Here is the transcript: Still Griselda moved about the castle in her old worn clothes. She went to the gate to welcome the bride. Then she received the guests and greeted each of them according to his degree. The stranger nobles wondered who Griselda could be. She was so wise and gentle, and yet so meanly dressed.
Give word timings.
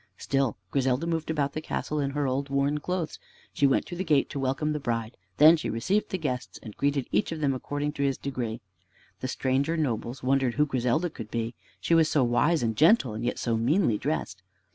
Still 0.17 0.57
Griselda 0.71 1.05
moved 1.05 1.29
about 1.29 1.53
the 1.53 1.61
castle 1.61 1.99
in 1.99 2.09
her 2.09 2.25
old 2.25 2.49
worn 2.49 2.79
clothes. 2.79 3.19
She 3.53 3.67
went 3.67 3.85
to 3.85 3.95
the 3.95 4.03
gate 4.03 4.31
to 4.31 4.39
welcome 4.39 4.73
the 4.73 4.79
bride. 4.79 5.15
Then 5.37 5.55
she 5.57 5.69
received 5.69 6.09
the 6.09 6.17
guests 6.17 6.57
and 6.63 6.75
greeted 6.75 7.07
each 7.11 7.31
of 7.31 7.39
them 7.39 7.53
according 7.53 7.91
to 7.91 8.01
his 8.03 8.17
degree. 8.17 8.61
The 9.19 9.27
stranger 9.27 9.77
nobles 9.77 10.23
wondered 10.23 10.55
who 10.55 10.65
Griselda 10.65 11.11
could 11.11 11.29
be. 11.29 11.53
She 11.79 11.93
was 11.93 12.09
so 12.09 12.23
wise 12.23 12.63
and 12.63 12.75
gentle, 12.75 13.13
and 13.13 13.23
yet 13.23 13.37
so 13.37 13.55
meanly 13.57 13.99
dressed. 13.99 14.41